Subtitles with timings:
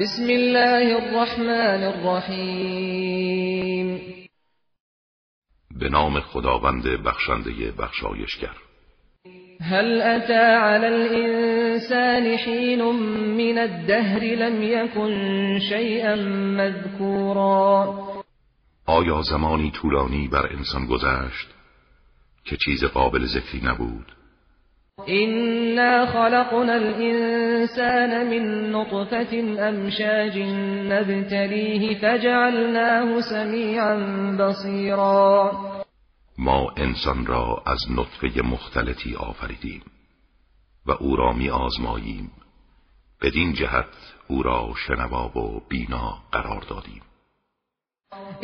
[0.00, 3.46] بسم الله الرحمن الرحیم.
[5.80, 8.56] به نام خداوند بخشنده بخشایشگر.
[9.60, 12.84] هل أتى على الإنسان حين
[13.36, 16.14] من الدهر لم يكن شيئا
[16.56, 17.94] مذكورا
[18.88, 21.48] آیا زمانی طولانی بر انسان گذشت
[22.44, 24.12] که چیز قابل ذکری نبود؟
[25.08, 30.38] إنا خلقنا الإنسان من نطفة أمشاج
[30.88, 33.96] نبتليه فجعلناه سميعا
[34.40, 35.52] بصيرا.
[36.38, 39.82] ما انسان را از نطفه مختلطی آفریدیم
[40.86, 42.30] و او را می آزماییم.
[43.22, 47.02] بدین جهت او را شنوا و بینا قرار دادیم.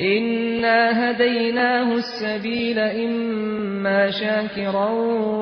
[0.00, 4.90] إنا هديناه السبيل إما شاكرا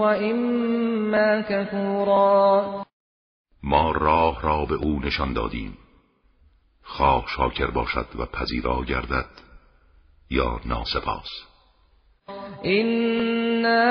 [0.02, 2.84] وإما كفورا.
[3.62, 5.78] ما راه را به او نشان دادیم.
[6.82, 9.30] خواه شاکر باشد و پذیرا گردد
[10.30, 11.28] یا ناسپاس.
[12.64, 13.90] إنا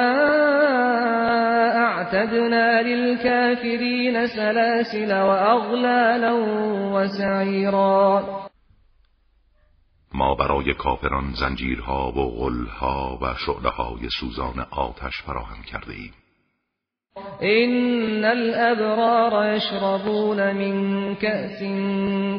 [1.76, 6.34] أعتدنا للكافرين سلاسل وأغلالا
[6.94, 8.49] وسعيرا.
[10.14, 16.14] ما برای کافران زنجیرها و غلها و شعلههای سوزان آتش فراهم کرده ایم.
[17.42, 21.60] إن الأبرار يشربون من كأس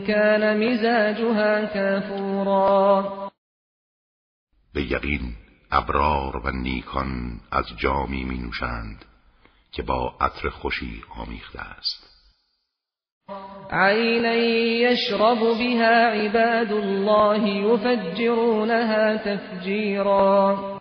[0.07, 3.31] كان مزاجها كافورا.
[4.75, 5.35] به یقین
[5.71, 9.05] ابرار و نیکان از جامی می نوشند
[9.73, 12.10] که با عطر خوشی آمیخته است.
[13.71, 20.81] عينا يشرب بها عباد الله يفجرونها تفجيرا.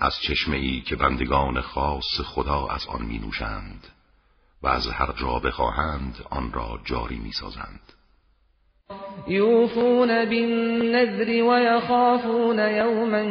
[0.00, 3.86] از چشمه ای که بندگان خاص خدا از آن می نوشند
[4.62, 7.80] و از هر جا بخواهند آن را جاری می سازند
[9.28, 13.24] يوفون بالنذر ويخافون يوما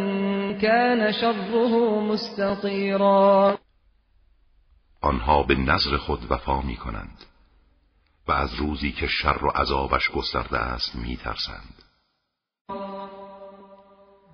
[0.54, 3.58] كان شره مستطيرا
[5.02, 7.33] آنها به نظر خود وفا می کنند
[8.28, 11.84] و از روزی که شر و عذابش گسترده است می ترسند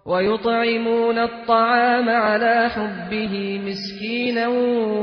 [0.06, 4.48] ويطعمون الطعام على حبه مسكينا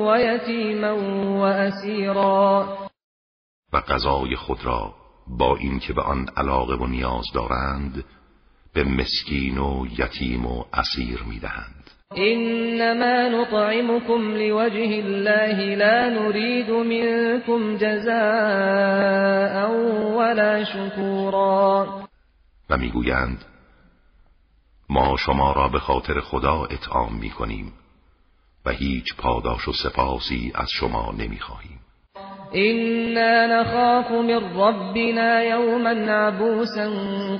[0.06, 0.92] ويتيما
[1.40, 2.88] وأسيرا.
[3.72, 4.94] و غذای خود را
[5.26, 8.04] با اینکه به آن علاقه و نیاز دارند
[8.74, 11.90] به مسکین و یتیم و اسیر می‌دهند.
[12.12, 19.70] إنما نطعمكم لوجه الله لا نريد منكم جزاء
[20.16, 21.86] ولا شكورا.
[22.70, 23.44] و می‌گویند
[24.90, 27.72] ما شما را به خاطر خدا اطعام می‌کنیم
[28.66, 31.80] و هیچ پاداش و سپاسی از شما نمی‌خواهیم.
[32.54, 36.90] إنا نخاف من ربنا يوما عبوسا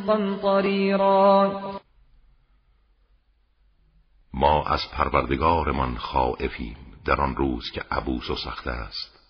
[0.07, 1.63] قمطريرا.
[4.37, 9.21] ما از پروردگارمان خائفیم در آن روز که عبوس و سخت است.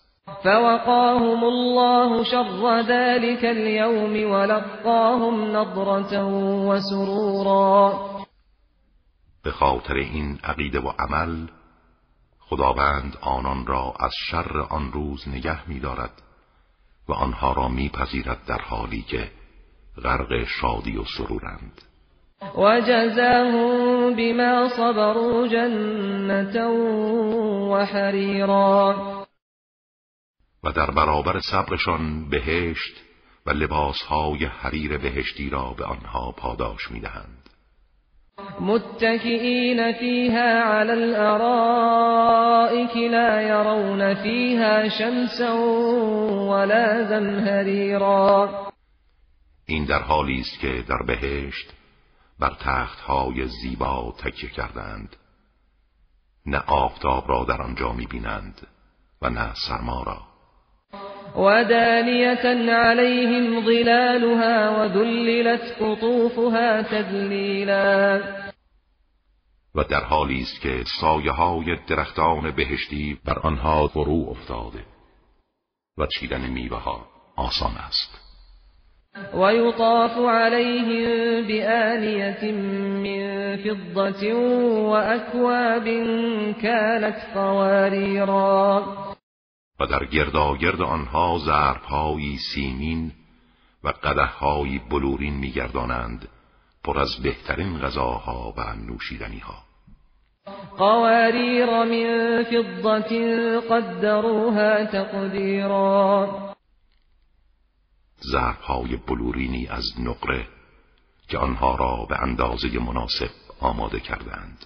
[0.43, 6.23] فوقاهم الله شر ذلك اليوم ولقاهم نضرة
[6.69, 8.09] وسرورا.
[9.43, 11.47] به خاطر این عقیده و عمل
[12.39, 16.21] خداوند آنان را از شر آن روز نگه می‌دارد
[17.09, 19.31] و آنها را میپذیرد در حالی که
[20.03, 21.81] غرق شادی و سرورند.
[22.55, 26.67] وجزاهم بما صبروا جنة
[27.71, 28.95] وحريرا.
[30.63, 32.95] و در برابر صبرشان بهشت
[33.45, 37.49] و لباسهای حریر بهشتی را به آنها پاداش می‌دهند.
[38.59, 45.53] متكئين فيها على الأرائك لا يرون فيها شمسا
[46.49, 48.49] ولا زمهريرا
[49.65, 51.73] این در حالی است که در بهشت
[52.39, 55.15] بر تختهای زیبا تکیه کردند.
[56.45, 58.67] نه آفتاب را در آنجا می‌بینند
[59.21, 60.21] و نه سرما را.
[61.35, 68.21] ودانية عليهم ظلالها وذللت قطوفها تذليلا
[69.75, 74.85] و در حالی است که سایه های درختان بهشتی بر آنها فرو افتاده
[75.97, 78.26] و چیدن میوه ها آسان است.
[79.33, 82.51] ويطاف عليهم بآنية
[83.03, 84.33] من فضة
[84.89, 85.85] وأكواب
[86.61, 88.83] كانت قواريرا.
[89.79, 93.11] و در گرداگرد آنها ظرفهایی سیمین
[93.83, 96.27] و قدههایی بلورین میگردانند
[96.83, 98.61] پر از بهترین غذاها و
[98.91, 99.67] نوشیدنیها.
[100.77, 106.27] قوارير من فضة قدروها تقديرا
[108.31, 110.47] ضربهای بلورینی از نقره
[111.27, 113.29] که آنها را به اندازه مناسب
[113.59, 114.65] آماده کردند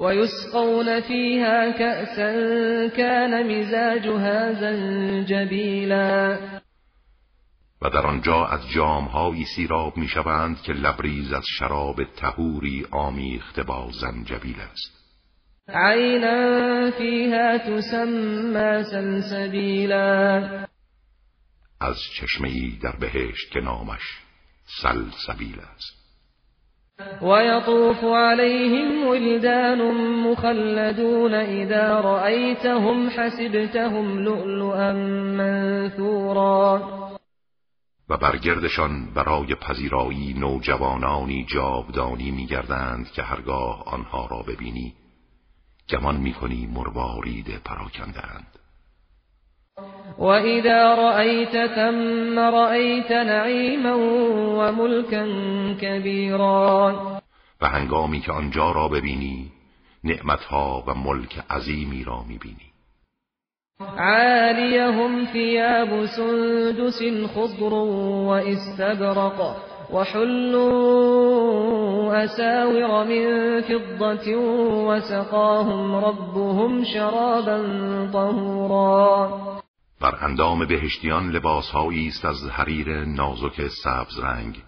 [0.00, 2.32] ويسقون فيها كأسا
[2.88, 6.38] كان مزاجها زنجبیلا
[7.82, 14.56] و در آنجا از جامهایی سیراب می‌شوند که لبریز از شراب تهوری آمیخته با زنجبیل
[14.72, 15.02] است.
[15.68, 20.42] عینا فیها تسمى سلسبیلا
[21.82, 24.02] از چشمهای در بهشت که نامش
[24.82, 26.02] سلسبیل است.
[27.22, 29.94] ويطوف عليهم ولدان
[30.30, 34.92] مخلدون إذا رأيتهم حسبتهم لؤلؤا
[35.36, 36.80] منثورا.
[38.08, 44.94] و برگردشان برای پذیرایی نوجوانانی جاودانی میگردند که هرگاه آنها را ببینی
[45.88, 48.58] گمان می‌کنی مروارید پراکندند
[50.22, 53.96] و اذا رأیت ثم رأیت نعیما
[54.58, 55.26] و ملکا
[55.74, 56.94] کبیرا
[57.60, 59.52] و هنگامی که آنجا را ببینی
[60.04, 62.72] نعمتها و ملک عظیمی را میبینی.
[63.98, 67.02] عاليهم ثياب سندس
[67.34, 69.56] خضر واستبرق
[69.92, 71.42] وحلوا
[72.24, 74.36] أساور من فضة
[74.86, 77.62] وسقاهم ربهم شرابا
[78.12, 79.61] طهورا.
[80.02, 84.62] بر اندام بهشتیان لباسهایی است از حریر نازک سبز رنگ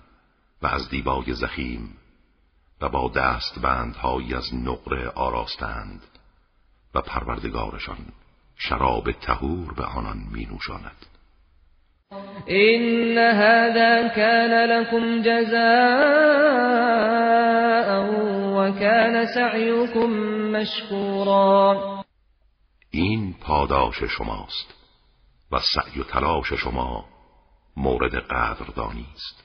[0.62, 1.96] و از دیبای زخیم
[2.80, 6.02] و با دست بندهایی از نقره آراستند
[6.94, 7.96] و پروردگارشان
[8.56, 11.06] شراب تهور به آنان می نوشاند
[12.46, 15.64] این هذا کان لكم جزاء
[18.56, 20.10] و کان سعیكم
[20.56, 22.04] مشکورا.
[22.90, 24.83] این پاداش شماست.
[25.54, 27.04] و سعی و تلاش شما
[27.76, 29.44] مورد قدردانی است.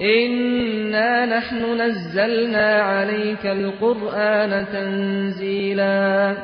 [0.00, 6.36] إنا نحن نزلنا عليك القرآن تنزیلا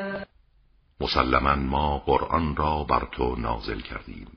[1.00, 4.28] مسلما ما قرآن را بر تو نازل کردیم.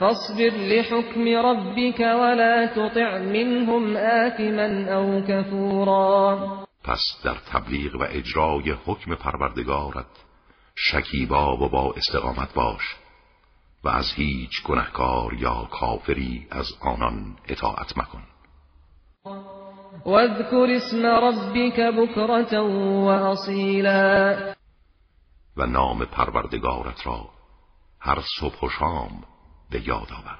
[0.00, 6.38] فاصبر لحكم ربك ولا تطع منهم آثما او كفورا
[6.84, 10.27] پس در تبلیغ و اجرای حکم پروردگارت
[10.80, 12.96] شکیبا و با استقامت باش
[13.84, 18.22] و از هیچ گنهکار یا کافری از آنان اطاعت مکن.
[20.06, 22.60] واذكر اسم ربك بكرة
[23.04, 24.36] وأصيلا
[25.56, 27.28] و نام پروردگارت را
[28.00, 29.24] هر صبح و شام
[29.70, 30.38] به یاد آور.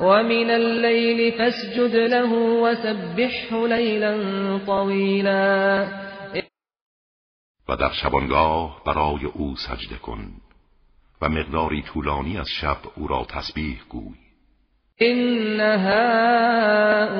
[0.00, 2.32] ومن الليل فاسجد له
[2.62, 6.09] وسبحه ليلا طويلا
[7.70, 10.32] و در شبانگاه برای او سجده کن
[11.22, 14.14] و مقداری طولانی از شب او را تسبیح گوی.
[15.02, 17.10] إن هؤلاء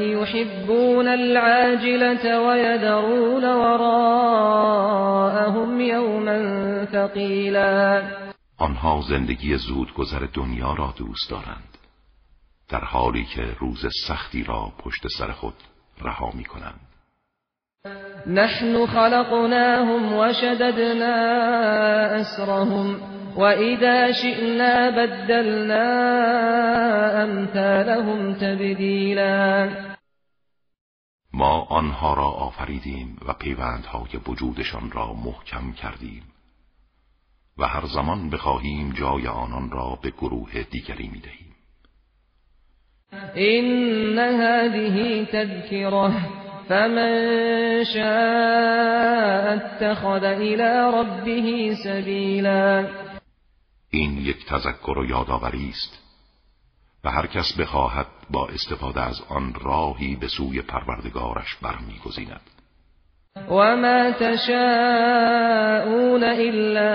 [0.00, 4.90] يحبون العاجلة ويذرون وراءهم
[5.80, 8.02] يوما ثقيلا.
[8.58, 11.78] آنها زندگی زودگذر دنیا را دوست دارند
[12.68, 15.54] در حالی که روز سختی را پشت سر خود
[16.02, 16.91] رها می کنند
[18.26, 21.14] نحن خلقناهم وشددنا
[22.20, 23.00] أسرهم
[23.36, 25.86] وإذا شئنا بدلنا
[27.22, 29.70] أمثالهم تبدیلا
[31.34, 36.22] ما آنها را آفریدیم و پیوندهای وجودشان را محکم کردیم
[37.58, 41.52] و هر زمان بخواهیم جای آنان را به گروه دیگری می‌دهیم.
[43.34, 52.86] این هذه تذکره فمن شاء اتخذ الى ربه سبیلا
[53.90, 55.98] این یک تذکر و یادآوری است
[57.04, 62.40] و هر کس بخواهد با استفاده از آن راهی به سوی پروردگارش برمیگزیند.
[63.48, 64.64] و ما تشاءون
[66.24, 66.92] الا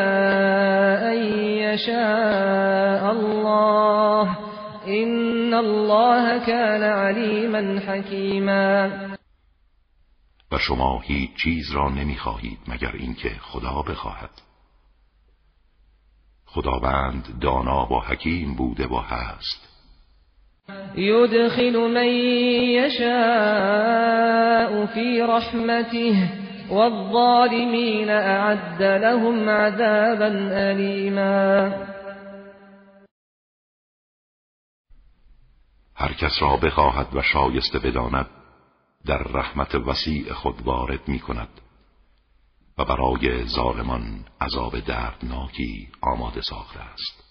[1.08, 4.38] ان یشاء الله
[4.88, 9.17] ان الله كان علیما حکیما و
[10.68, 14.30] شما هیچ چیز را نمی‌خواهید مگر اینکه خدا بخواهد.
[16.46, 19.68] خداوند دانا و حکیم بوده و هست.
[20.96, 22.08] يدخل من
[22.78, 23.06] يشاء
[24.86, 26.30] في رحمته
[26.70, 31.72] والظالمين اعد لهم عذابا الیما.
[35.96, 38.37] هر کس را بخواهد و شایسته بداند
[39.08, 41.62] در رحمت وسیع خود وارد می کند
[42.78, 47.27] و برای ظالمان عذاب دردناکی آماده ساخته است.